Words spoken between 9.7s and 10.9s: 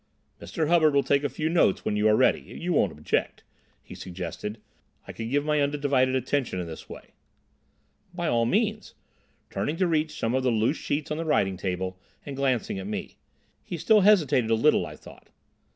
to reach some of the loose